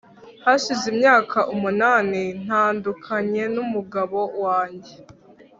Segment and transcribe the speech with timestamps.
[0.45, 4.93] hashize imyaka umunani ntandukanye n'umugabo wanjye